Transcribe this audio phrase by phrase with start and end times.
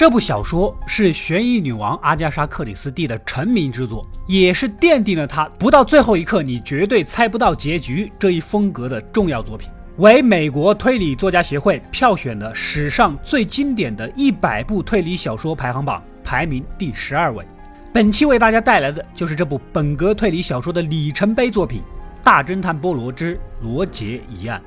[0.00, 9.68] 这部小说是悬疑女王阿加莎·克里斯蒂的成名之作，也是奠定了她不到最后一刻你绝对猜不到结局这一风格的重要作品，
[9.98, 17.44] 为美国推理作家协会票选的史上最经典的一百部推理小说排行榜排名第十二位。
[17.92, 21.80] 本期为大家带来的就是这部本格推理小说的里程碑作品
[22.24, 24.58] 《大侦探波罗之罗杰一案》。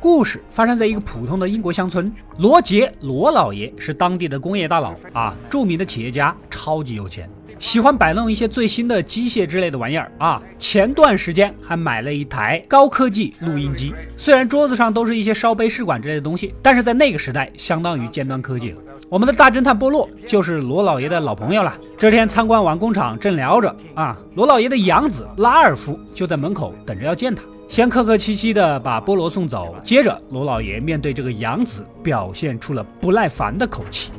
[0.00, 10.40] 故事发生在一个普通的英国乡村，罗杰罗老爷是当地的工业大佬啊，著名的企业家，超级有钱，喜欢摆弄一些最新的机械之类的玩意儿啊。
[10.58, 18.80] 前段时间还买了一台高科技录音机，虽然桌子上都是一些烧杯试管之类的东西，但是在那个时代相当于尖端科技了。
[19.10, 21.76] 我们的大侦探波洛就是罗老爷的老朋友了。
[21.98, 27.42] 这天参观完工厂，正聊着啊，罗老爷的养子拉尔夫就在门口等着要见他。
[27.70, 34.10] 先客客气气的把菠萝送走，接着罗老爷面对这个养子，表现出了不耐烦的口气。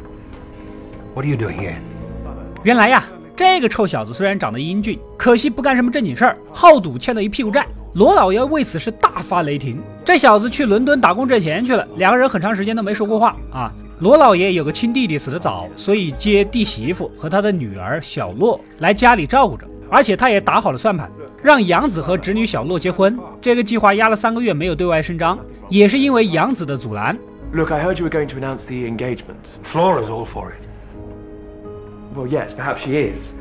[1.14, 1.74] What are you doing here？
[2.64, 3.04] 原来呀，
[3.36, 7.68] 这个臭小子虽然长得英俊，可惜不干什么正经事儿，好赌欠了一屁股债。
[7.96, 9.82] 罗老爷为此是大发雷霆。
[10.06, 13.70] 这小子去伦敦打工挣钱去了，两个人很长时间都没说过话啊。
[14.00, 21.12] 罗老爷有个亲弟弟死得早，所以接弟媳妇和他的女儿小洛来家里照顾着，而且他也打好了算盘。
[21.44, 25.38] 让杨子和侄女小洛结婚，这个计划压了三个月没有对外声张，
[25.70, 27.18] 也是因为杨子的阻拦。
[27.54, 29.44] Look, I heard you were going to announce the engagement.
[29.66, 30.64] Flora's all for it.
[32.16, 33.34] Well, yes, perhaps she is.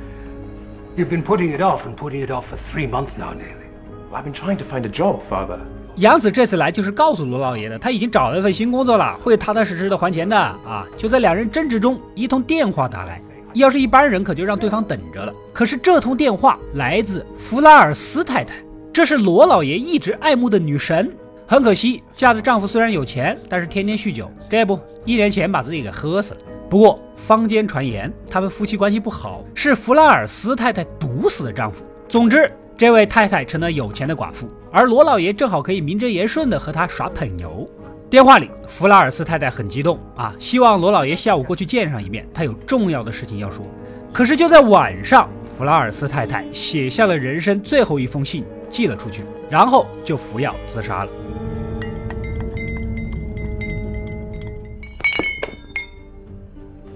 [0.97, 3.69] You've been putting it off and putting it off for three months now, nearly.
[4.13, 5.59] I've been trying to find a job, Father.
[5.97, 10.87] 杨子这次来就是告诉罗老爷的，他已经找了一份新工作了，会踏踏实实的还钱的啊！
[10.97, 13.21] 就在两人争执中，一通电话打来。
[13.55, 15.33] 要是一般人，可就让对方等着了。
[15.53, 18.55] 可是这通电话来自弗拉尔斯太太，
[18.93, 21.13] 这是罗老爷一直爱慕的女神。
[21.47, 26.41] 很可惜，嫁的丈夫虽然有钱，但是天天酗酒，这不一年前把自己给喝死了。
[26.69, 31.85] 不过坊间传言，他们夫妻关系不好，是弗拉尔斯太太毒死的丈夫。
[32.09, 32.49] 总之，
[32.79, 37.69] 这位太太成了有钱的寡妇，而罗老爷正好可以名正言顺的和她耍朋友。
[38.11, 43.65] 电话里，弗拉尔斯太太很激动啊，希望罗老爷下午过去见上一面，他有重要的事情要说。
[44.13, 51.11] 可是就在晚上，弗拉尔斯太太写下了人生最后一封信，寄了出去，然后就服药自杀了。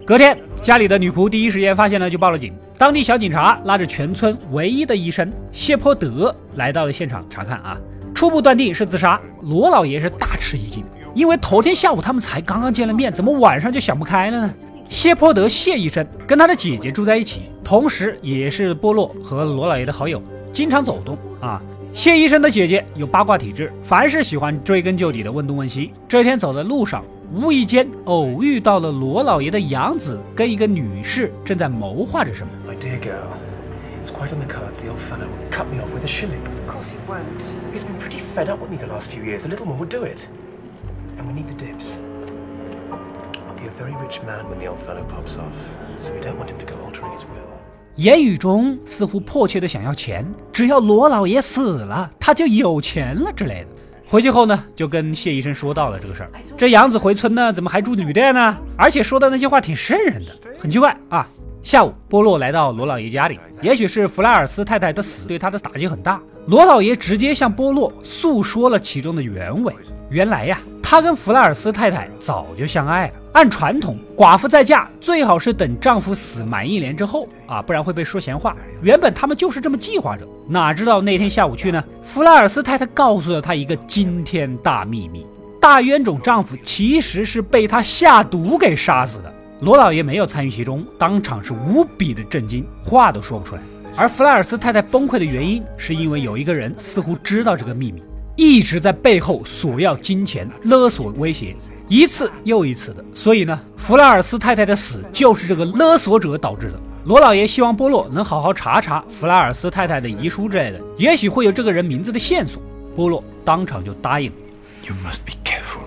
[0.05, 2.53] 隔天，家里的女仆第一时间发现了，就报了警。
[2.77, 7.79] 当地小警察拉着全村唯一的医生谢泼德来到了现场查看啊，
[8.13, 9.21] 初步断定是自杀。
[9.43, 10.85] 罗老爷是大吃一惊。
[11.15, 14.55] 因为头天下午他们才刚刚见了面，怎么晚上就想不开了呢？
[14.89, 21.63] 谢泼德谢医生跟他的姐姐住在一起，同时也是波洛和罗老爷的好友，经常走动啊。
[21.93, 25.93] 谢医生的姐姐有八卦体质，凡是喜欢追根究底的问东问西。
[26.09, 32.53] 这天走在路上，无意间偶遇到了罗老爷的养子跟一个女士正在谋划着什么。
[32.69, 33.31] My dear girl,
[34.05, 36.43] it's quite on the cards the old fellow cut me off with a shilling.
[36.67, 37.43] Of course he won't.
[37.73, 39.47] He's been pretty fed up with me the last few years.
[39.47, 40.27] A little more would do it.
[41.17, 41.87] And we need the dips.
[42.91, 45.55] I'll be a very rich man when the old fellow pops off,
[46.03, 47.45] so we don't want him to go altering his will.
[47.97, 53.69] 言语中似乎迫切的想要钱，只要罗老爷死了，他就有钱了之类的。
[54.09, 56.31] 回去后呢，就跟谢医生说到了这个事儿。
[56.59, 58.57] 这杨子回村呢，怎么还住旅店呢？
[58.77, 61.25] 而且说的那些话挺瘆人的，很奇怪啊。
[61.63, 69.73] 下午，波洛来到罗老爷家里，也许是弗拉尔斯太太的死对他的打击很大，罗老爷直接向波洛诉说了其中的原委。
[70.11, 70.59] 原来呀。
[70.95, 73.15] 她跟弗拉尔斯太太早就相爱了。
[73.33, 78.57] 按传统，寡妇再嫁最好是等丈夫死满一年之后啊，不然会被说闲话。
[78.81, 81.83] 原本他们就是这么计划着，哪知道那天下午去呢？
[82.05, 85.27] 弗拉尔斯太太告诉了他一个惊天大秘密：
[85.61, 89.35] 大冤种丈夫其实是被他下毒给杀死的。
[89.63, 93.63] 罗老爷没有参与其中，当场是无比的震惊，话都说不出来。
[93.97, 98.01] 而弗拉尔斯太太崩溃的原因，是因为有一个人似乎知道这个秘密。
[98.37, 101.55] 一直在背后索要金钱、勒索、威胁，
[101.89, 103.05] 一次又一次的。
[103.15, 106.81] 所以呢，弗拉尔斯太太的死就是这个勒索者导致的。
[107.05, 112.63] 罗老爷希望波洛能好好查查弗拉尔斯太太的遗书之类的，也许会有这个人名字的线索。
[112.97, 114.37] 波洛当场就答应了。
[114.87, 115.85] You must be careful。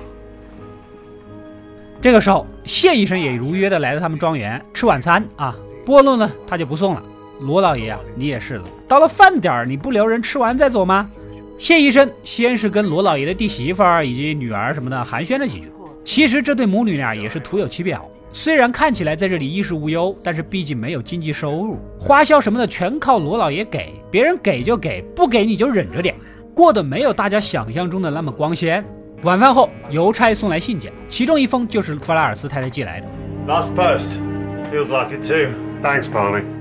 [2.00, 5.56] 这个时候，谢医生也如约的来到他们庄园吃晚餐啊。
[5.84, 7.04] 波洛呢，他就不送了。
[7.40, 11.10] 罗老爷啊，你也是的，到了饭点儿你不留人吃完再走吗？
[11.58, 15.72] 谢医生先是跟罗老爷的弟媳妇儿以及女儿什么的寒暄了几句。
[16.04, 18.08] 其实这对母女俩也是徒有其表。
[18.32, 23.94] 虽然看起来在这里衣食无忧，但是毕竟没有经济收入，花销什么的全靠罗老爷给。
[24.12, 26.14] 别人给就给，不给你就忍着点，
[26.54, 28.84] 过得没有大家想象中的那么光鲜。
[29.24, 33.08] 晚饭后，邮差送来信件，其中一封就是弗拉尔斯太太寄来的。
[33.48, 34.20] Last post.
[34.72, 35.54] Feels like it too.
[35.82, 36.57] Thanks, Barney.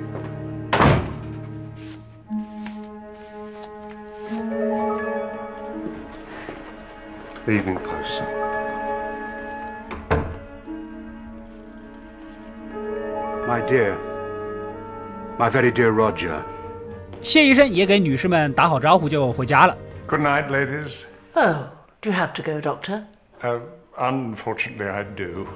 [7.48, 8.22] Evening Post.
[13.46, 13.96] My dear,
[15.38, 16.42] my very dear Roger.
[17.22, 19.76] 谢医生也给女士们打好招呼，就回家了。
[20.08, 21.04] Good night, ladies.
[21.34, 21.68] Oh,
[22.00, 23.02] do you have to go, Doctor?
[23.40, 23.60] Uh,
[23.96, 25.46] unfortunately, I do.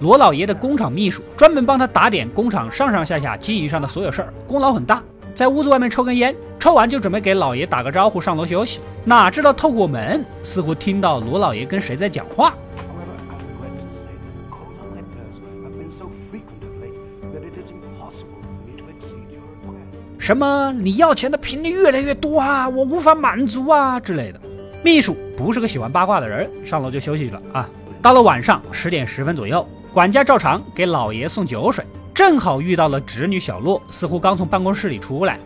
[0.00, 5.02] 罗老爷的工厂秘书专门帮他打点工厂上上下下经营上的所有事儿，功劳很大。
[5.34, 8.80] 在屋子外面抽根烟，抽完就准备给老爷打个招呼，上楼休息。
[9.04, 12.54] 哪知道透过门，似乎听到罗老爷跟谁在讲话。
[12.76, 16.72] However, I regret to say that the calls on my purse have been so frequent of
[16.80, 16.94] late
[17.32, 20.18] that it is impossible for me to exceed your request.
[20.18, 24.40] 什么你要钱的频率越来越多啊，我无法满足啊之类的。
[24.84, 27.68] 秘书不是个喜欢八卦的人，上楼就休息了啊。
[28.02, 35.38] 到了晚上十点十分左右，管家照常给老爷送酒水，正好遇到了侄女小洛，似乎刚从办公室里出来。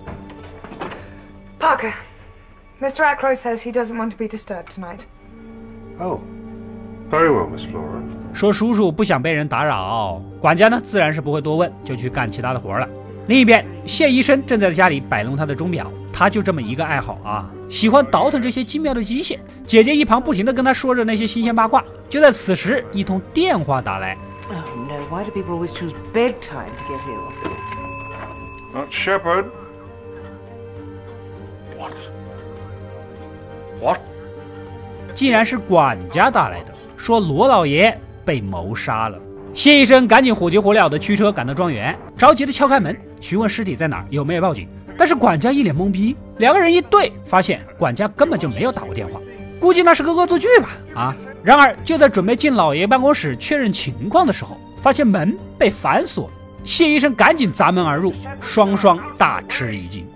[1.59, 1.93] Parker,
[2.81, 3.05] Mr.
[3.05, 5.01] Ackroyd says he doesn't want to be disturbed tonight.
[5.99, 6.21] Oh,
[7.11, 8.03] very well, Miss Flora.
[8.35, 12.87] 说叔叔不想被人打扰，管家呢自然是不会多问，就去干其他的活了。
[13.29, 19.39] 另一边，谢医生正在家里摆弄他的钟表，他就这么一个爱好啊，喜欢倒腾这些精妙的机械。
[19.65, 21.83] 姐姐一旁不停的跟他说着那些新鲜八卦。
[22.09, 24.17] 就在此时，一通电话打来，
[24.49, 27.33] Oh no, why do people always choose bedtime to get ill?
[28.73, 29.47] Not Shepherd.
[31.77, 31.93] What?
[33.81, 34.01] What?
[35.15, 39.19] 竟然是管家打来的，说罗老爷被谋杀了。
[39.53, 44.69] 谢医生赶紧火急火燎的驱车赶到庄园，着急的敲开门，询问尸体在哪儿，有没有报警。
[44.97, 49.19] 但是管家一脸懵逼，两个人一对，发现管家根本就没有打过电话，
[49.61, 50.69] 估计那是个恶作剧吧？
[50.95, 51.15] 啊！
[51.43, 56.31] 然而就在准备进老爷办公室确认情况的时候，发现门被反锁。
[56.65, 60.07] 谢医生赶紧砸门而入，双双大吃一惊。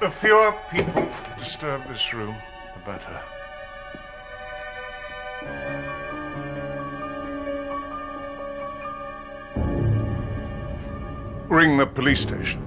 [0.00, 1.06] The fewer people
[1.38, 2.34] disturb this room,
[2.74, 3.18] the better.
[11.48, 12.58] Ring the police station.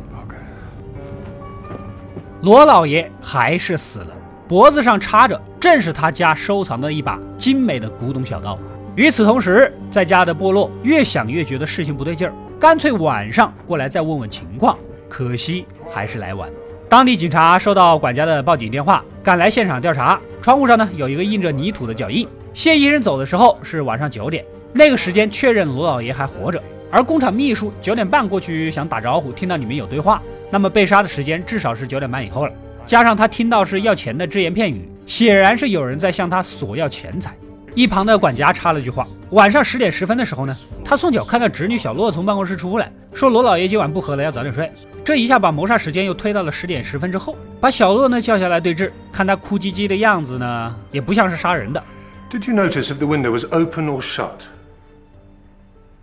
[2.41, 4.07] 罗老爷还是死了，
[4.47, 8.57] 脖子上插着正是他家收藏的一把精美的古董小刀。
[8.95, 14.75] 与此同时，在家的波洛越想越觉得事情不对劲儿，干脆晚上过来再问问情况。
[15.07, 16.55] 可惜还是来晚了。
[16.89, 20.19] 当地警察收到管家的报警电话，赶来现场调查。
[20.41, 22.27] 窗户上呢有一个印着泥土的脚印。
[22.55, 26.61] 谢医生走的时候是晚上九点，那个时间确认罗老爷还活着。
[26.89, 32.53] 而工厂秘书九点半过去想打招呼，听到里面有对话，那么被杀的时间至少是九点半以后了。
[32.85, 37.35] 加上他听到是要钱的只言片语，显然是有人在向他索要钱财。
[37.73, 40.53] 一旁的管家插了句话：晚上十点十分的时候呢，
[40.83, 44.69] 他送酒看到侄女小洛从办公室出来，说罗老爷今晚不喝了，要早点睡。
[45.05, 51.81] 这一下把谋杀时间又推到了十点十分之后，把小洛呢叫下来对质，看他哭唧唧的样子呢，也不像是杀人的。
[52.29, 54.47] Did you notice if the window was open or shut?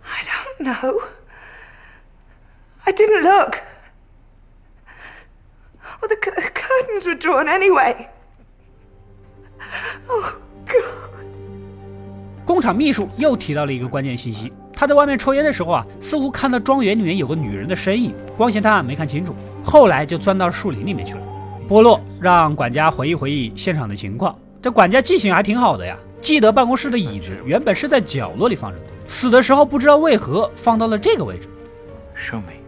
[0.03, 1.01] I don't know.
[2.85, 3.57] I didn't look.
[6.01, 6.31] Well, the c-
[6.99, 7.95] curtains were drawn anyway.
[10.07, 10.33] Oh,
[10.65, 10.85] God.
[12.45, 21.21] 工厂秘书又提到了一个关键信息，他在外面抽烟的时候啊，似乎看到庄园里面有个女人的身影，光线太暗没看清楚，后来就钻到树林里面去了。
[21.67, 31.47] 波洛让管家回忆回忆现场的情况，这管家记性还挺好的呀，记得办公室的椅子原本是在角落里放着的，死的时候不知道为何放到了这个位置。
[32.15, 32.58] Show me.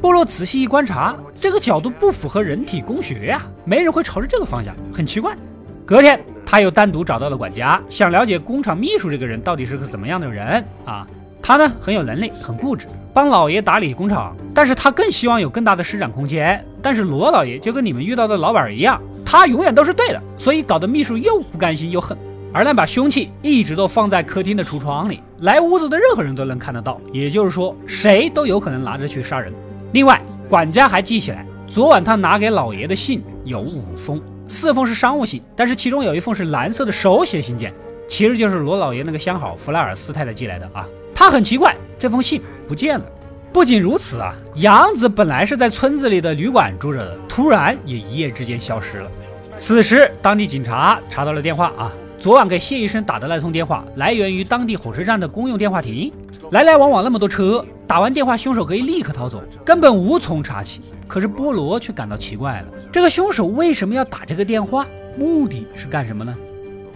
[0.00, 5.36] 波洛仔细一观察，这个角度不符合人体工学呀、没人会朝着这个方向，很奇怪。
[5.84, 11.06] 隔天，他又单独找到了管家，想了解工厂秘书这个人到底是个怎么样的人啊？
[11.42, 16.62] 他呢很有能力，很固执，帮老爷打理工厂，但是他更希望有更大的施展空间。
[16.82, 22.16] 但是罗老爷就跟你们遇到的老板一样，他永远都是对的，所以搞得秘书又不甘心又恨。
[22.52, 29.52] 而那把凶器一直都放在客厅的橱窗里，来屋子的任何人都能看得到，也就是说，谁都有可能拿着去杀人。
[29.92, 37.72] 另外，管家还记起来，昨晚他拿给老爷的信有五封，四封是商务信，但是其中有一封是蓝色的手写信件，
[38.08, 40.86] 其实就是罗老爷那个相好弗莱尔斯太太寄来的啊。
[41.14, 43.04] 他很奇怪，这封信不见了。
[43.52, 49.10] 不仅如此啊，杨子本来是在村子里的旅馆住着的，突然也一夜之间消失了。
[49.56, 56.12] 此时，当地警察查到了电话啊，昨晚给谢医生打的那通电话来源于当地火车站的公用电话亭，
[56.50, 60.80] 来来往往那么多车，打完电话凶手可以立刻逃走，根本无从查起。
[61.06, 64.84] 可是波罗却感到奇怪了，这个凶手为什么要打这个电话？
[65.16, 66.34] 目的是干什么呢？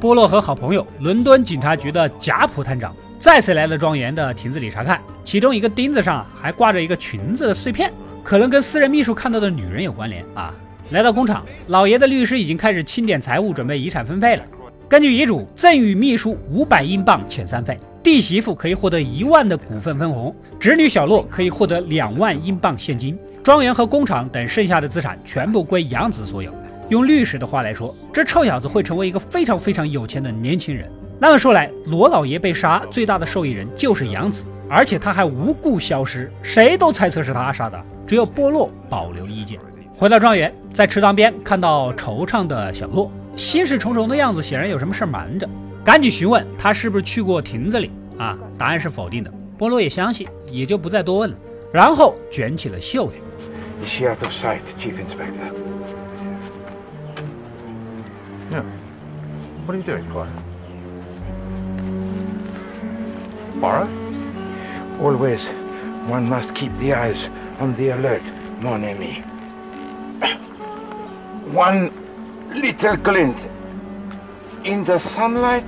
[0.00, 7.92] 波洛和好朋友伦敦警察局的贾普探长再次来了庄园的亭子里查看，其中一个钉子上还挂着一个裙子的碎片，
[8.24, 10.52] 可能跟私人秘书看到的女人有关联啊。
[10.90, 14.42] 来到工厂，老爷的律师已经开始清点财物，准备遗产分配了。
[14.92, 26.52] 根据遗嘱，赠与秘书五百英镑遣散费，弟媳妇可以获得一万的股份分红，侄女小洛可以获得两万英镑现金，庄园和工厂等剩下的资产全部归杨子所有。
[26.90, 30.86] 用律师的话来说，这臭小子会成为一个非常非常有钱的年轻人。
[31.18, 39.58] 那么说来，罗老爷被杀最大的受益人就是杨子，而且他还无故消失，谁都猜测是他杀的，只有波洛保留意见。
[39.94, 45.48] 回到庄园，在池塘边看到惆怅的小洛，心事重重的样子，显然有什么事瞒着。
[45.84, 48.38] 赶紧询问他是不是去过亭子里啊？
[48.56, 49.32] 答案是否定的。
[49.58, 51.36] 波罗也相信，也就不再多问了。
[51.72, 53.18] 然后卷起了袖子。
[53.82, 55.52] Is she out of sight, Chief Inspector?
[58.50, 58.62] Yeah.
[59.66, 60.04] What are you doing?
[63.60, 63.88] Mara?
[65.00, 65.46] Always,
[66.08, 67.28] one must keep the eyes
[67.60, 68.22] on the alert,
[68.60, 69.22] mon ami.
[71.52, 71.90] One
[72.54, 73.36] little glint
[74.64, 75.64] in the sunlight.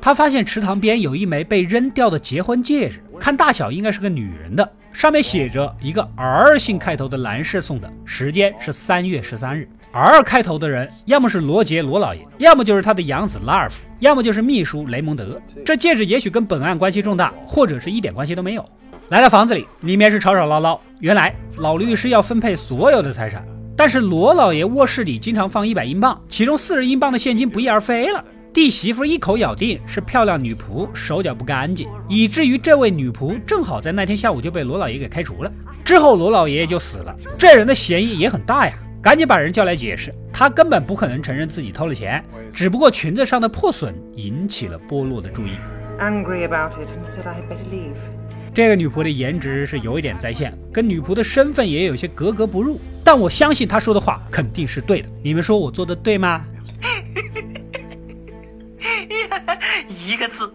[0.00, 9.66] 他发现池塘边有一枚被扔掉的结婚戒指，看大小应该是个女人的，上面写着一个 R 姓开头的男士送的，时间是三月十三日。
[9.92, 15.40] R 开头的人，要么是罗杰罗老爷，要么就是他的养子拉尔夫，要么就是秘书雷蒙德。
[15.64, 18.68] 这戒指也许跟本案关系重大，或者是一点关系都没有。
[19.08, 20.80] 来到房子里，里面是吵吵闹闹。
[21.00, 23.42] 原来老律师要分配所有的财产，
[23.76, 28.24] 但是罗老爷卧室里经常放一百英镑，其中四十英镑的现金不翼而飞了。
[28.52, 35.50] 弟媳妇一口咬定是漂亮女仆手脚不干净，以至于这位女仆正好在那天下午就被罗老爷给开除了。
[35.84, 45.50] 之后罗老爷爷就死了，这人的嫌疑也很大呀，赶紧把人叫来解释，他根本不可能承认自己偷了钱，只不过裙子上的破损引起了波洛的注意。
[45.98, 47.96] Angry about it and said I had better leave.
[48.54, 55.08] 这个女仆的颜值是有一点在线，跟女仆的身份也有些格格不入，但我相信她说的话肯定是对的。
[55.24, 56.44] 你们说我做的对吗？
[60.06, 60.48] 一个字，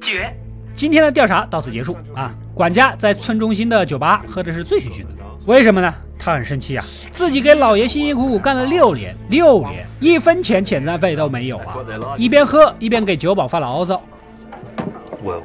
[0.00, 0.32] 绝！
[0.72, 2.32] 今天的调查到此结束啊！
[2.54, 5.08] 管家在村中心的酒吧喝的是醉醺醺的，
[5.46, 5.92] 为什么呢？
[6.16, 11.76] 他很生气啊，自己给老爷辛辛苦苦干了六年，六年一分钱遣散费都没有啊！
[12.16, 14.00] 一边喝一边给酒保发牢骚。
[15.24, 15.42] Well,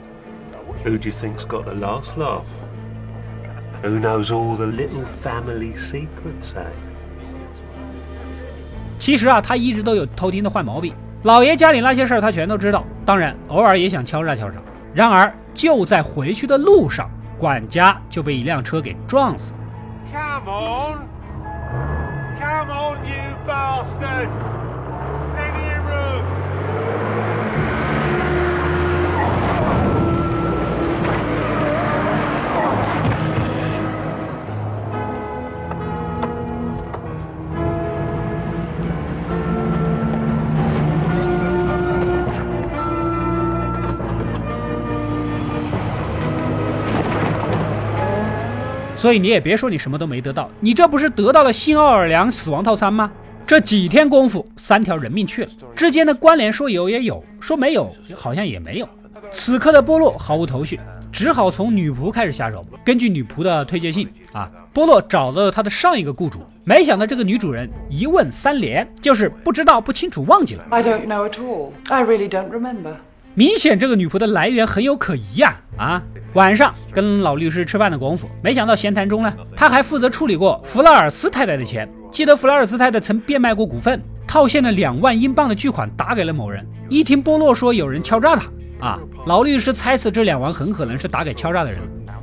[0.84, 2.46] who do you think's got the last laugh?
[3.84, 6.66] Who knows all the little family secrets, eh?
[8.98, 10.94] 其实啊，他一直都有偷听的坏毛病。
[11.24, 14.58] 老爷家里那些事儿他全都知道，当然偶尔也想敲诈敲诈。
[14.94, 19.60] 然而就在回去的路上，管家就被一辆车给撞死了。
[20.12, 21.08] Come on!
[22.40, 24.30] Come on, you bastard!
[48.98, 53.12] 所以你也别说你什么都没得到，你这不是得到了新奥尔良死亡套餐吗？
[53.46, 58.90] 这几天功夫，三条人命去了，之间的关联说有也有，说没有好像也没有。
[59.32, 60.80] 此刻的波洛毫无头绪，
[61.12, 62.66] 只好从女仆开始下手。
[62.84, 70.64] 根据女仆的推荐信啊，波洛找到了他的上一个雇主，没想到这个女主人一问三连，就是不知道、不清楚、忘记了。
[70.70, 71.72] I don't know at all.
[71.88, 72.96] I really don't remember.
[73.38, 75.56] 明显这个女仆的来源很有可疑呀！
[75.78, 76.02] 啊，
[76.34, 81.88] 晚上跟老律师吃饭的功夫，没想到闲谈中呢，他还负责处理过弗拉尔斯太太的钱。
[82.12, 86.66] 记得弗拉尔斯太太曾变卖过股份，套现了两万英镑的巨款打给了某人。
[86.90, 88.50] 一听波洛说有人敲诈他，
[88.84, 91.80] 啊，老律师猜测这两万很可能是打给敲诈的人。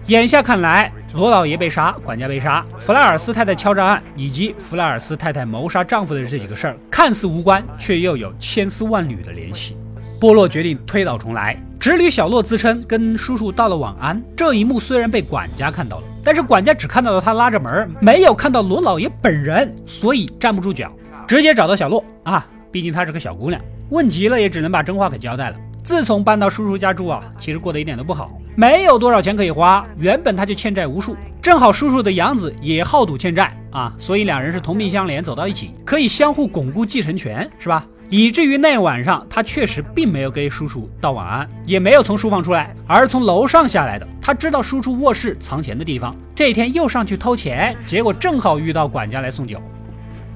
[0.07, 9.77] 眼下看来，罗老爷被杀，管家被杀，弗拉尔斯太太敲诈案以及弗拉尔斯太太谋杀丈夫的这几个事儿，看似无关，却又有千丝万缕的联系。
[10.21, 14.23] 波洛决定推倒重来，侄女小洛自称跟叔叔道了晚安。
[14.37, 20.91] 这一幕虽然被管家看到了，但是管家只看到了他拉着门，没有看到罗老爷本人，所以站不住脚，
[21.27, 25.57] 直接找到小洛啊，毕竟她是个小姑娘，问急了也只能把真话给交代了。
[25.83, 29.87] 自从搬到叔叔家住啊，其实过得一点都不好，没有多少钱可以花。
[29.99, 37.87] 原本他就欠债无数，正好叔叔的养子也好赌欠债啊，所以两人是同病相怜，走到一起，可以相互巩固继承权，是吧？
[38.09, 44.07] 以至于那晚上他确实并没有给叔叔道晚安，也没有从书房出来，而是从楼上下来的。
[44.21, 49.61] 他知道叔叔卧室藏钱的地方，这一天又上去偷钱，结果正好遇到管家来送酒。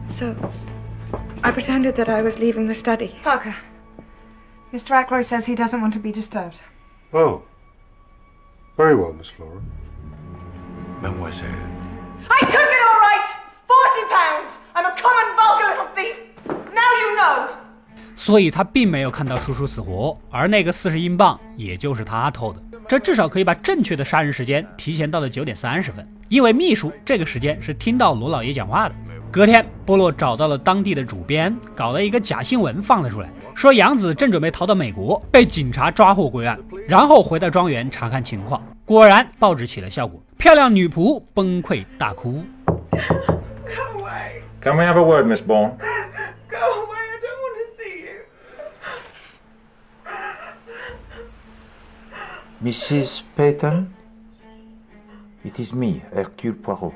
[0.08, 0.34] So,
[1.42, 3.10] I pretended that I was leaving the study.
[3.22, 3.54] Parker,
[4.72, 4.94] Mr.
[4.94, 6.60] Ackroyd says he doesn't want to be disturbed.
[7.12, 7.42] Oh.
[8.76, 9.60] Very well, Miss Flora.
[11.02, 11.48] Mademoiselle.
[12.28, 13.26] I took it all right!
[13.66, 14.58] Forty pounds!
[14.75, 16.27] I'm a common vulgar little thief!
[18.16, 22.60] 所以他并没有看到叔叔死活，而那个四十英镑也就是他偷的。
[22.88, 28.94] 这至少可以把正确的杀人时间提前到了九点三十分，因为秘书这个时间是听到罗老爷讲话的。
[29.30, 38.60] 隔天，波洛找到了当地的主编，搞了一个假新闻放了出来，说杨子正准备逃到美国，被警察抓获归案，然后回到庄园查看情况。
[38.86, 42.42] 果然，报纸起了效果，漂亮女仆崩溃大哭。
[44.60, 45.76] Can we have a word, Miss Bourne?
[46.48, 46.98] Go away!
[46.98, 48.24] I don't want to see you!
[52.62, 53.20] Mrs.
[53.36, 53.86] Peyton?
[55.44, 56.92] It is me, Hercule Poirot.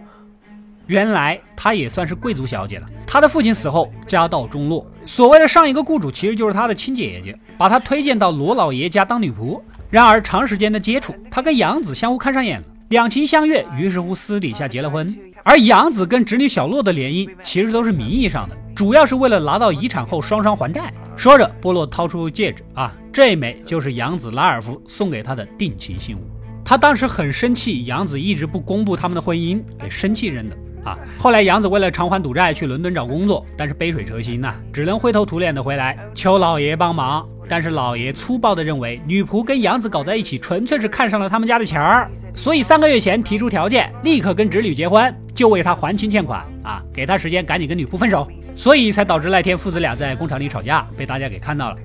[0.88, 2.86] 原来她也算是贵族小姐了。
[3.06, 9.60] 她的父亲死后家道中落，所谓的上一个雇主其实就是她的亲姐姐，把她推荐到罗老爷家当女仆。
[9.88, 15.16] 然而长时间的接触，她跟杨子相互看上眼了，两情相悦，于是乎私底下结了婚。
[15.44, 20.92] 而杨子跟侄女小洛的联姻其实都是名义上的，主要是为了拿到遗产后双双还债。
[21.16, 26.20] 说着，波洛掏出戒指啊，这枚就是杨子拉尔夫送给他的定情信物。
[26.64, 30.98] 他当时很生气，杨子一直不公布他们的婚姻，给生气扔的啊。
[31.18, 37.26] 后来杨子为了偿还赌债去伦敦找工作，但是杯水车薪呐、只能灰头土脸的回来求老爷帮忙。
[37.48, 51.76] 但是老爷粗暴的认为女仆跟杨子搞在一起，纯粹是看上了他们家的钱儿，所以三个月前提出条件，立刻跟侄女结婚，就为他还清欠款啊，给他时间赶紧跟女仆分手，所以才导致赖天父子俩在工厂里吵架，被大家给看到了。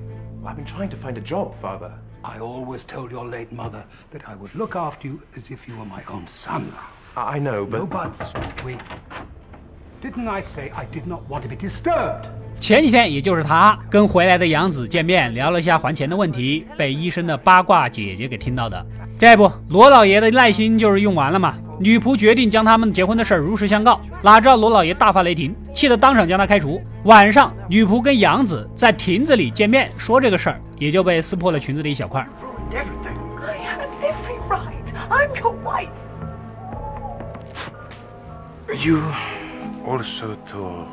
[0.46, 1.90] I've been trying to find a job, Father.
[2.22, 5.76] I always told your late mother that I would look after you as if you
[5.76, 6.62] were my own son.
[7.18, 8.32] I I know, but No buts.
[8.64, 8.78] Wait.
[10.00, 12.26] Didn't I say I did not want to be disturbed?
[12.60, 18.86] 前几天，也就是他跟回来的杨子见面，聊了一下还钱的问题，被医生的八卦姐姐给听到的。
[19.18, 21.54] 这不，罗老爷的耐心就是用完了嘛。
[21.80, 26.80] 女仆决定将他们结婚的事儿如实相告，哪知道罗老爷大发雷霆，气得当场将他开除。
[27.04, 32.24] 晚上，女仆跟杨子在亭子里见面，说这个事儿，也就被撕破了裙子的一小块。
[38.68, 39.00] You
[39.86, 40.84] also tore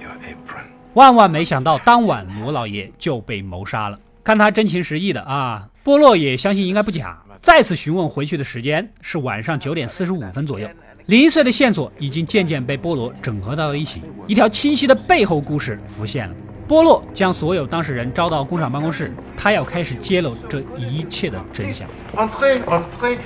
[0.00, 0.64] your apron.
[0.94, 3.98] 万万没想到，当晚罗老爷就被谋杀了。
[4.24, 7.16] 看他真情实意的啊，波洛也相信应该不假。
[7.40, 10.68] 再次询问回去的时间是晚上九点四十五分左右，
[11.06, 16.34] 零碎的线索已经渐渐被波罗整合到了一起，一条清晰的背后故事浮现了。
[16.66, 21.88] 波洛将所有当事人招到工厂办公室，他要开始揭露这一切的真相。
[22.16, 23.18] Entrez, entrez.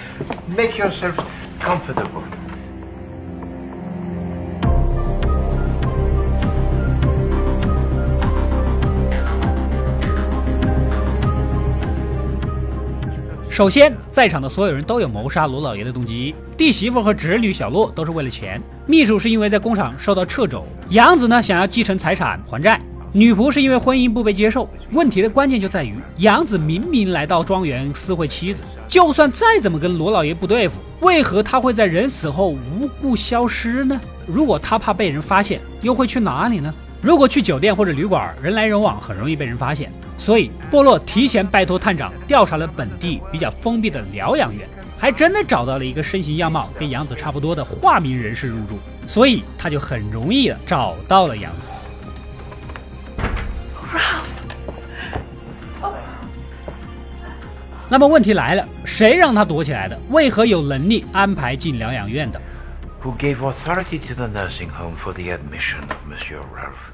[0.47, 1.15] Make yourself
[1.61, 2.25] comfortable.
[13.59, 16.33] 首先，在场的所有人都有谋杀罗老爷的动机。
[16.57, 24.71] 弟媳妇和侄女小洛都是为了钱，秘书是因为在工厂受到掣肘，杨子呢想要继承财产还债，女仆是因为婚姻不被接受。
[24.93, 34.01] 问题的关键就在于，杨子明明来到庄园私会妻子，就算再怎么跟罗老爷不对付，为何他会在人死后无故消失呢？
[34.29, 36.73] 如果他怕被人发现，又会去哪里呢？
[37.01, 39.93] 如果去酒店或者旅馆，人来人往，很容易被人发现。
[40.17, 51.71] 所以，波洛提前拜托探长调查了本地比较封闭的疗养院，还真的找到了一个身形样貌跟杨子差不多的化名人士入住，所以他就很容易的找到了杨子。
[57.89, 59.99] 那么问题来了，谁让他躲起来的？
[60.11, 62.39] 为何有能力安排进疗养院的
[63.03, 66.88] ？Who gave authority to the nursing home for the admission of Monsieur Ralph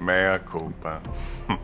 [0.00, 0.98] Mea culpa.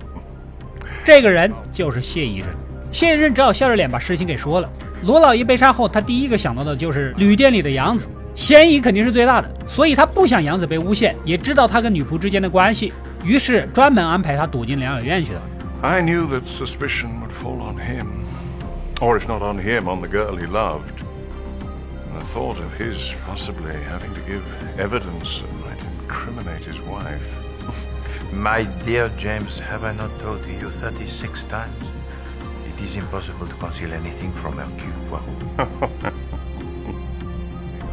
[1.04, 2.48] 这个人就是谢医生。
[2.92, 4.70] 谢医生只好笑着脸把事情给说了。
[5.02, 12.92] 罗老爷被杀后，他第一个想到的就是旅店里的杨子，嫌疑肯定是最大的，所以他不想杨子被诬陷，也知道他跟女仆之间的关系，
[13.22, 15.42] 于是专门安排他躲进疗养院去的。
[15.82, 18.06] I knew that suspicion would fall on him.
[18.98, 21.05] Or if not on him, on the girl he loved.
[22.16, 24.42] The thought of his possibly having to give
[24.78, 27.28] evidence that might incriminate his wife.
[28.32, 31.84] My dear James, have I not told you 36 times?
[32.66, 36.14] It is impossible to conceal anything from Hercule Poirot.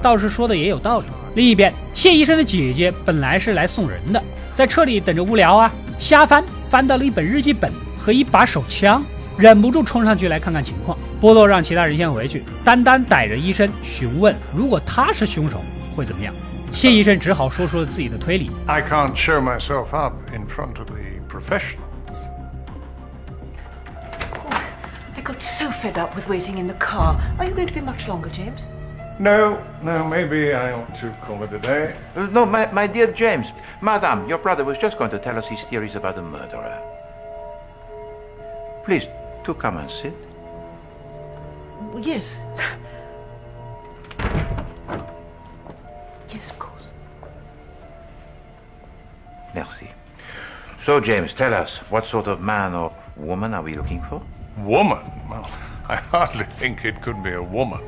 [0.02, 1.08] 倒是说的也有道理。
[1.36, 9.04] 另一边，谢医生的姐姐本来是来送人的，在车里等着无聊啊，瞎翻翻到了一本日记本和一把手枪，
[9.38, 10.98] 忍不住冲上去来看看情况。
[11.23, 15.61] 波洛让其他人先回去，单单逮着医生询问，如果他是凶手
[15.97, 16.35] 会怎么样？
[16.71, 18.51] 谢医生只好说出了自己的推理。
[18.67, 21.83] I can't show myself up in front of the professionals.
[25.17, 27.17] I got so fed up with waiting in the car.
[27.39, 28.61] Are you going to be much longer, James?
[29.19, 31.97] No, no, maybe I ought to call it a day.
[32.15, 35.49] Uh, no, my, my dear James, Madame, your brother was just going to tell us
[35.49, 36.79] his theories about the murderer.
[38.85, 39.09] Please,
[39.45, 40.15] do come and sit.
[42.02, 42.38] Yes.
[46.30, 46.88] yes, of course.
[49.54, 49.88] Merci.
[50.80, 54.22] So, James, tell us, what sort of man or woman are we looking for?
[54.66, 55.00] Woman?
[55.30, 55.48] Well,
[55.88, 57.80] I hardly think it could be a woman.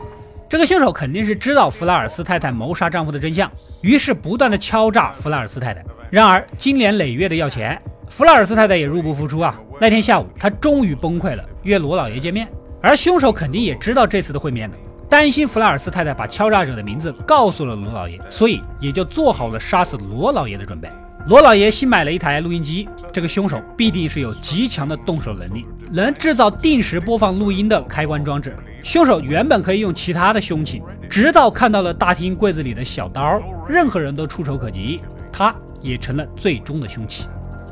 [0.47, 5.83] 这个凶手肯定是知道弗拉尔斯太太谋杀丈夫的真相，于是不断的敲诈弗拉尔斯太太。
[6.09, 9.59] 然而经年累月的要钱，弗拉尔斯太太也入不敷出啊。
[9.81, 12.47] 那天下午，她终于崩溃了，约罗老爷见面。
[12.85, 14.77] 而凶手肯定也知道这次的会面的，
[15.09, 20.87] 担心弗拉尔斯太太把敲诈者的名字告诉了罗老爷，所以也就做好了杀死罗老爷的准备。
[21.25, 28.55] 罗老爷新买了一台录音机，这个凶手必定是有极强的动手能力，能制造定时播放录音的开关装置。
[28.83, 35.01] 凶手原本可以用其他的凶器，直到看到了大厅柜子里的小刀，任何人都触手可及，
[35.33, 37.23] 他也成了最终的凶器。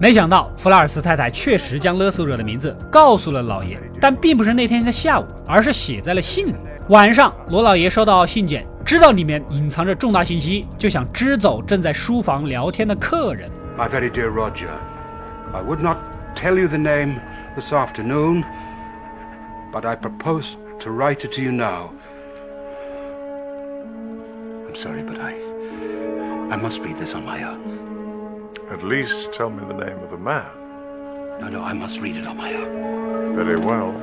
[0.03, 6.55] 没想到弗拉尔斯太太确实将勒索者的名字告诉了老爷，但并不是那天的下午，而是写在了信里。
[6.89, 13.49] 晚上，罗老爷收到信件，知道里面隐藏着重大信息，就想支走正在书房聊天的客人。
[13.77, 14.67] My very dear Roger,
[15.53, 15.99] I would not
[16.35, 17.21] tell you the name
[17.55, 18.43] this afternoon,
[19.71, 21.91] but I propose to write it to you now.
[24.67, 25.35] I'm sorry, but I.
[26.51, 27.82] I must read this on my own.
[28.73, 30.45] At least tell me the name of the man.
[31.39, 33.35] No, no, I must read it on my own.
[33.35, 33.93] Very well.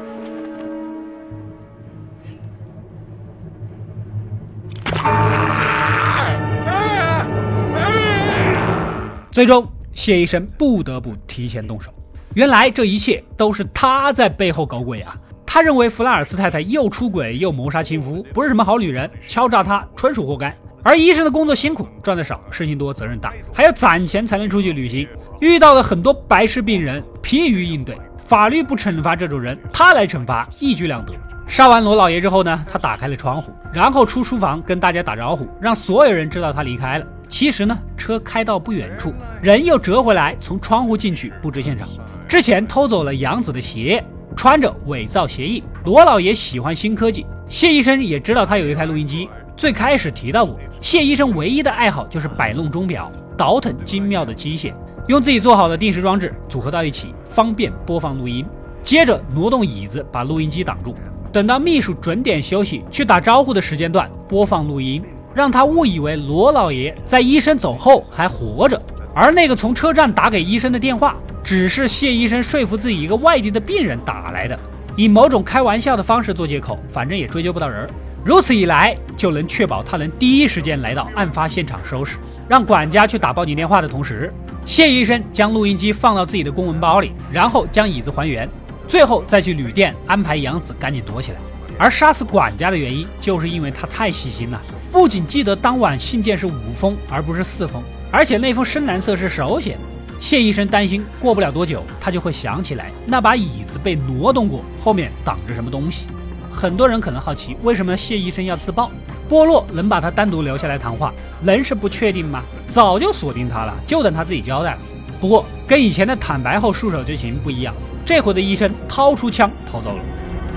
[9.32, 11.92] 最终，谢医生不得不提前动手。
[12.34, 15.16] 原来这一切都是他在背后搞鬼啊！
[15.44, 20.56] 他认为弗拉尔斯太太又出轨又谋杀亲夫，不是什么好女人，敲诈他纯属活该。
[20.82, 25.06] 而医生的工作辛苦，赚的少，事情多，责任大，还要攒钱才能出去旅行，
[25.40, 27.96] 遇到了很多白痴病人，疲于应对。
[28.16, 31.12] 法律不惩罚这种人，他来惩罚，一举两得。
[31.46, 37.06] 杀完罗老爷之后呢，他打开了窗户，然后出书房跟大家打招呼，让所有人知道他离开了。
[37.28, 39.12] 其实呢，车开到不远处，
[39.42, 41.88] 人又折回来，从窗户进去布置现场。
[42.28, 44.02] 之前偷走了杨子的鞋，
[44.36, 45.62] 穿着伪造鞋印。
[45.84, 49.28] 罗老爷喜欢新科技，谢医生也知道他有一台录音机。
[49.60, 54.72] 最开始提到过，谢医生唯一的爱好就是摆弄钟表，倒腾精妙的机械，
[55.06, 58.42] 用自己做好的定时装置组合到一起，方便播放录音。
[58.82, 60.94] 接着挪动椅子把录音机挡住，
[61.30, 65.04] 等到秘书准点休息去打招呼的时间段播放录音。
[65.34, 68.80] 让他误以为罗老爷在医生走后还活着，
[69.14, 74.58] 而那个从车站打给医生的电话，只是谢医生说服自己一个外地的病人打来的，
[74.96, 77.86] 以某种开玩笑的方式做借口，反正也追究不到人。
[78.22, 82.18] 如此一来，就能确保他能第一时间来到案发现场收拾。
[82.48, 84.30] 让管家去打报警电话的同时，
[84.66, 88.48] 谢医生将录音机放到自己的公文包里，然后将椅子还原，
[88.86, 91.38] 最后再去旅店安排杨子赶紧躲起来。
[91.78, 94.60] 而杀死管家的原因，就是因为他太细心了。
[94.92, 99.78] 不仅记得当晚信件是五封而不是四封，而且那封深蓝色是手写。
[100.18, 106.04] 谢医生担心过不了多久，他就会想起来那把椅子被挪动过，后面挡着什么东西。
[106.50, 108.90] 很多人可能好奇，为什么谢医生要自爆？
[109.28, 112.42] 波洛能把他单独留下来谈话，能是不确定吗？
[112.68, 114.78] 早就锁定他了，就等他自己交代了。
[115.20, 117.72] 不过跟以前的坦白后束手就擒不一样，
[118.04, 120.02] 这回的医生掏出枪逃走了。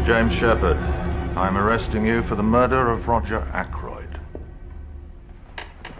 [0.07, 0.77] James Shepard,
[1.35, 4.09] I'm arresting you for the murder of Roger Ackroyd.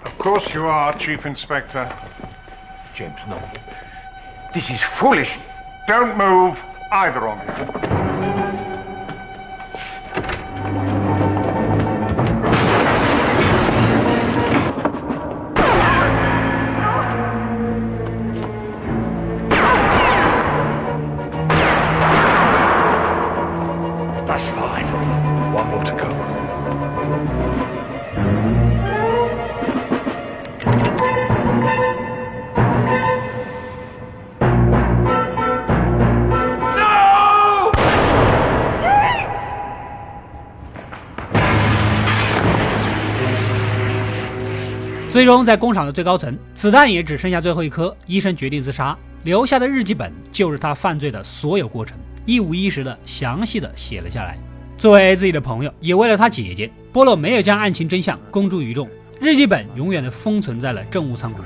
[0.03, 1.87] Of course you are, Chief Inspector.
[2.95, 3.37] James, no.
[4.53, 5.37] This is foolish.
[5.87, 6.57] Don't move,
[6.91, 8.52] either of you.
[45.23, 54.37] 最终在工厂的最高层，子弹也只剩下最后一颗，医生决定自杀，留下的日记本就是他犯罪的所有过程，一五一十的详细的写了下来。
[54.77, 58.85] 作为自己的朋友，也为了他姐姐，波洛没有将案情真相公诸于众，
[59.21, 61.41] 日记本永远的封存在了政务仓库。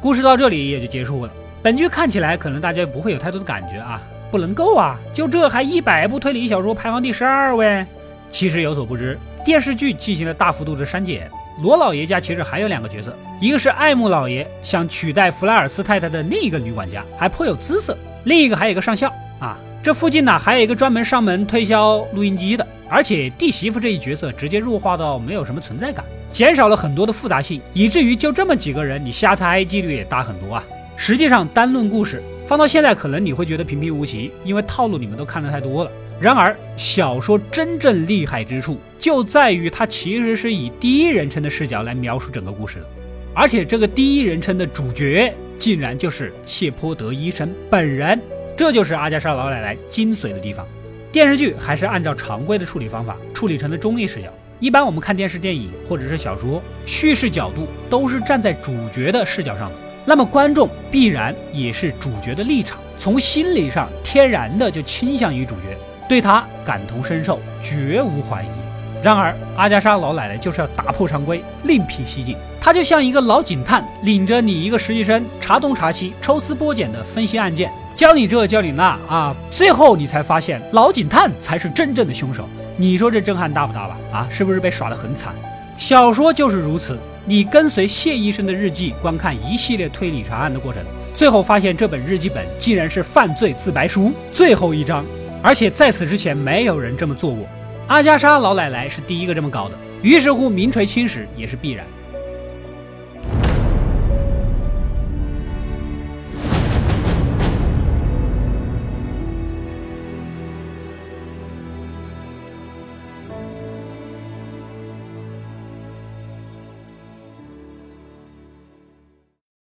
[0.00, 1.32] 故事到这里也就结束了。
[1.62, 7.84] 本剧看起来可能大家不会有太多的感觉啊，不能够啊，就这还一百部推理小说排行第十二位。
[8.34, 11.30] 其实有所不知，电视剧进行了大幅度的删减。
[11.62, 17.94] 罗老爷家其实还有两个角色，一个是爱慕老爷想取代弗莱尔斯太太的另一个女管家，还颇有姿色；
[18.24, 19.56] 另一个还有一个上校啊。
[19.84, 26.04] 这附近呢还有一个专门上门推销录音机的，而且弟媳妇这一角色直接弱化到没有什么存在感。
[26.32, 30.64] 减少了很多的复杂性，以至于就这么几个人，你瞎猜几率也大很多啊。
[30.96, 35.90] 实际上，单论故事，放到现在可能你会觉得平平无奇，因为套路你们都看得太多了。
[36.20, 42.86] 然而，小说真正厉害之处就在于它其实是以第一人称的视角来描述整个故事的，
[43.34, 48.18] 而且这个第一人称的主角竟然就是谢泼德医生本人，
[48.56, 50.66] 这就是阿加莎老奶奶精髓的地方。
[51.10, 54.28] 电视剧还是按照常规的处理方法处理成了中立视角。
[54.60, 65.76] 一般我们看电视、电影或者是小说，叙事角度都是站在主角的视角上的，那么观众必然也是主角的立场，从心理上天然的就倾向于主角，
[66.08, 68.46] 对他感同身受，绝无怀疑。
[69.02, 82.48] 然而阿加莎老奶奶就是要打破常规，另辟蹊径，她就像一个老警探，领着你一个实习生，查东查西，抽丝剥茧的分析案件，教你这教你那啊，最后你才发现老警探才是真正的凶手。
[82.78, 83.98] 你说这震撼大不大吧？
[84.10, 85.34] 啊，是不是被耍得很惨？
[85.76, 90.82] 小说就是如此，你跟随谢医生的日记，观看一系列推理查案的过程，
[91.14, 95.04] 最后发现这本日记本竟然是犯罪自白书最后一章，
[95.44, 97.46] 而且在此之前没有人这么做过。
[97.86, 101.84] 阿加莎老奶奶是第一个这么搞的，于是乎名垂青史也是必然。